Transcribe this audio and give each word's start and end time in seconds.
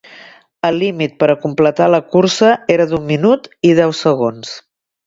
El 0.69 0.79
límit 0.83 1.13
per 1.25 1.29
a 1.33 1.35
completar 1.45 1.91
la 1.97 2.01
cursa 2.17 2.51
era 2.79 2.91
d'un 2.95 3.07
minut 3.15 3.53
i 3.73 3.77
deu 3.83 3.97
segons. 4.05 4.61